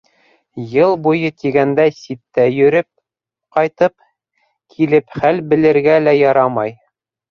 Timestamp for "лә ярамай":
6.09-6.81